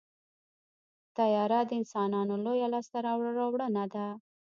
طیاره 1.17 1.59
د 1.65 1.71
انسانانو 1.79 2.33
لویه 2.45 2.67
لاسته 2.73 2.97
راوړنه 3.07 3.83
ده. 3.93 4.07